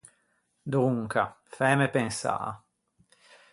Donca, 0.75 1.23
fæme 1.57 1.87
pensâ. 1.93 2.35